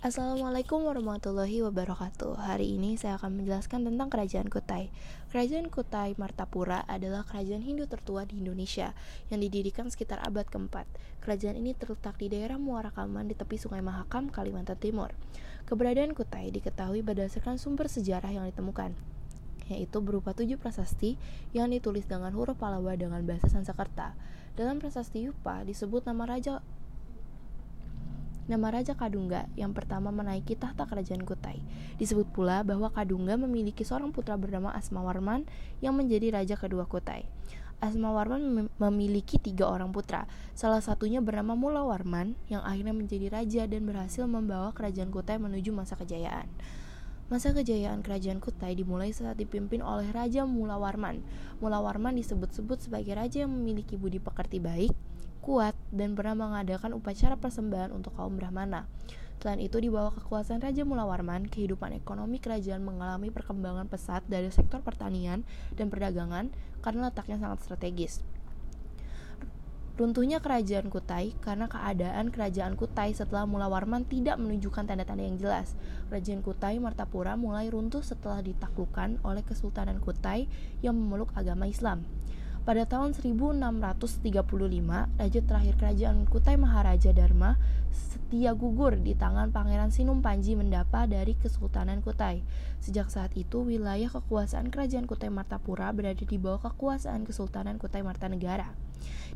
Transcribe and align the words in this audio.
Assalamualaikum 0.00 0.88
warahmatullahi 0.88 1.60
wabarakatuh. 1.60 2.40
Hari 2.40 2.80
ini 2.80 2.96
saya 2.96 3.20
akan 3.20 3.36
menjelaskan 3.36 3.84
tentang 3.84 4.08
Kerajaan 4.08 4.48
Kutai. 4.48 4.88
Kerajaan 5.28 5.68
Kutai 5.68 6.16
Martapura 6.16 6.88
adalah 6.88 7.20
kerajaan 7.28 7.60
Hindu 7.60 7.84
tertua 7.84 8.24
di 8.24 8.40
Indonesia 8.40 8.96
Yang 9.28 9.52
didirikan 9.52 9.92
sekitar 9.92 10.24
abad 10.24 10.48
keempat. 10.48 10.88
Kerajaan 11.20 11.60
ini 11.60 11.76
terletak 11.76 12.16
di 12.16 12.32
daerah 12.32 12.56
Muara 12.56 12.88
Kaman 12.88 13.28
di 13.28 13.36
tepi 13.36 13.60
Sungai 13.60 13.84
Mahakam, 13.84 14.32
Kalimantan 14.32 14.80
Timur. 14.80 15.12
Keberadaan 15.68 16.16
Kutai 16.16 16.48
diketahui 16.48 17.04
berdasarkan 17.04 17.60
sumber 17.60 17.92
sejarah 17.92 18.32
yang 18.32 18.48
ditemukan 18.48 18.96
yaitu 19.68 20.00
berupa 20.00 20.32
tujuh 20.32 20.56
prasasti 20.56 21.14
yang 21.52 21.70
ditulis 21.70 22.08
dengan 22.08 22.32
huruf 22.32 22.56
Palawa 22.56 22.96
dengan 22.96 23.20
bahasa 23.28 23.52
Sanskerta. 23.52 24.16
Dalam 24.56 24.80
prasasti 24.80 25.28
Yupa 25.28 25.60
disebut 25.62 26.08
nama 26.08 26.24
raja 26.24 26.64
nama 28.50 28.74
Raja 28.74 28.98
Kadungga 28.98 29.46
yang 29.54 29.70
pertama 29.70 30.10
menaiki 30.10 30.58
tahta 30.58 30.82
kerajaan 30.90 31.22
Kutai. 31.22 31.62
Disebut 32.02 32.26
pula 32.34 32.66
bahwa 32.66 32.90
Kadungga 32.90 33.38
memiliki 33.38 33.86
seorang 33.86 34.10
putra 34.10 34.34
bernama 34.34 34.74
Asmawarman 34.74 35.46
yang 35.78 35.94
menjadi 35.94 36.34
raja 36.34 36.58
kedua 36.58 36.90
Kutai. 36.90 37.30
Asmawarman 37.78 38.68
memiliki 38.76 39.38
tiga 39.38 39.70
orang 39.70 39.94
putra, 39.94 40.26
salah 40.52 40.84
satunya 40.84 41.22
bernama 41.22 41.56
Mulawarman 41.56 42.36
yang 42.50 42.60
akhirnya 42.60 42.92
menjadi 42.92 43.32
raja 43.32 43.64
dan 43.64 43.86
berhasil 43.86 44.26
membawa 44.26 44.74
kerajaan 44.74 45.14
Kutai 45.14 45.38
menuju 45.38 45.70
masa 45.70 45.94
kejayaan. 45.94 46.50
Masa 47.30 47.54
kejayaan 47.54 48.02
kerajaan 48.02 48.42
Kutai 48.42 48.74
dimulai 48.74 49.14
saat 49.14 49.38
dipimpin 49.38 49.86
oleh 49.86 50.10
Raja 50.10 50.42
Mulawarman. 50.50 51.22
Mulawarman 51.62 52.18
disebut-sebut 52.18 52.82
sebagai 52.82 53.14
raja 53.14 53.46
yang 53.46 53.54
memiliki 53.54 53.94
budi 53.94 54.18
pekerti 54.18 54.58
baik, 54.58 54.90
kuat, 55.38 55.78
dan 55.94 56.18
pernah 56.18 56.34
mengadakan 56.34 56.90
upacara 56.90 57.38
persembahan 57.38 57.94
untuk 57.94 58.18
kaum 58.18 58.34
Brahmana. 58.34 58.90
Selain 59.38 59.62
itu, 59.62 59.78
di 59.78 59.86
bawah 59.86 60.10
kekuasaan 60.10 60.58
Raja 60.58 60.82
Mulawarman, 60.82 61.46
kehidupan 61.46 61.94
ekonomi 61.94 62.42
kerajaan 62.42 62.82
mengalami 62.82 63.30
perkembangan 63.30 63.86
pesat 63.86 64.26
dari 64.26 64.50
sektor 64.50 64.82
pertanian 64.82 65.46
dan 65.78 65.86
perdagangan 65.86 66.50
karena 66.82 67.14
letaknya 67.14 67.38
sangat 67.38 67.62
strategis. 67.62 68.26
Runtuhnya 69.98 70.38
kerajaan 70.38 70.86
Kutai 70.86 71.34
karena 71.42 71.66
keadaan 71.66 72.30
kerajaan 72.30 72.78
Kutai 72.78 73.10
setelah 73.16 73.48
Mulawarman 73.48 74.06
tidak 74.06 74.38
menunjukkan 74.38 74.86
tanda-tanda 74.86 75.26
yang 75.26 75.40
jelas. 75.40 75.74
Kerajaan 76.12 76.42
Kutai 76.46 76.78
Martapura 76.78 77.34
mulai 77.34 77.66
runtuh 77.70 78.04
setelah 78.04 78.44
ditaklukkan 78.44 79.22
oleh 79.26 79.42
Kesultanan 79.42 79.98
Kutai 79.98 80.46
yang 80.80 80.94
memeluk 80.94 81.34
agama 81.34 81.66
Islam. 81.66 82.06
Pada 82.60 82.84
tahun 82.84 83.16
1635, 83.16 84.36
raja 85.16 85.40
terakhir 85.40 85.74
kerajaan 85.80 86.28
Kutai 86.28 86.60
Maharaja 86.60 87.08
Dharma 87.08 87.56
setia 87.88 88.52
gugur 88.52 89.00
di 89.00 89.16
tangan 89.16 89.48
Pangeran 89.48 89.88
Sinum 89.88 90.20
Panji 90.20 90.60
Mendapa 90.60 91.08
dari 91.08 91.40
Kesultanan 91.40 92.04
Kutai. 92.04 92.44
Sejak 92.84 93.08
saat 93.08 93.32
itu, 93.32 93.64
wilayah 93.64 94.12
kekuasaan 94.12 94.68
kerajaan 94.68 95.08
Kutai 95.08 95.32
Martapura 95.32 95.88
berada 95.96 96.20
di 96.20 96.36
bawah 96.36 96.60
kekuasaan 96.68 97.24
Kesultanan 97.24 97.80
Kutai 97.80 98.04
Martanegara. 98.04 98.76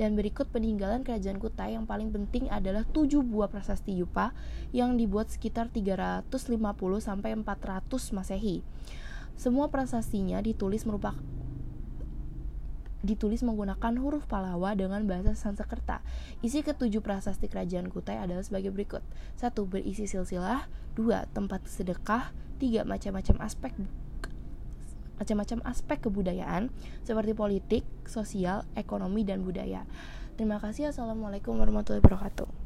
Dan 0.00 0.16
berikut 0.16 0.48
peninggalan 0.48 1.04
kerajaan 1.04 1.36
Kutai 1.36 1.76
yang 1.76 1.84
paling 1.84 2.16
penting 2.16 2.48
adalah 2.48 2.88
tujuh 2.88 3.20
buah 3.20 3.52
prasasti 3.52 4.00
Yupa 4.00 4.32
yang 4.72 4.96
dibuat 4.96 5.28
sekitar 5.28 5.68
350 5.68 6.24
sampai 7.04 7.36
400 7.36 8.16
Masehi. 8.16 8.64
Semua 9.36 9.68
prasastinya 9.68 10.40
ditulis 10.40 10.88
merupakan 10.88 11.20
ditulis 13.00 13.40
menggunakan 13.40 13.96
huruf 13.96 14.28
Palawa 14.28 14.76
dengan 14.76 15.04
bahasa 15.08 15.32
Sanskerta. 15.32 16.04
Isi 16.44 16.60
ketujuh 16.60 17.00
prasasti 17.00 17.48
kerajaan 17.48 17.88
Kutai 17.88 18.20
adalah 18.20 18.44
sebagai 18.44 18.72
berikut. 18.72 19.04
satu 19.36 19.64
Berisi 19.64 20.04
silsilah 20.04 20.68
dua 20.92 21.24
Tempat 21.32 21.64
sedekah 21.64 22.32
tiga 22.60 22.84
Macam-macam 22.84 23.40
aspek 23.40 23.72
macam-macam 25.20 25.60
aspek 25.68 26.00
kebudayaan 26.08 26.72
seperti 27.04 27.36
politik, 27.36 27.84
sosial, 28.08 28.64
ekonomi, 28.72 29.20
dan 29.20 29.44
budaya. 29.44 29.84
Terima 30.40 30.56
kasih. 30.56 30.88
Assalamualaikum 30.96 31.60
warahmatullahi 31.60 32.00
wabarakatuh. 32.00 32.60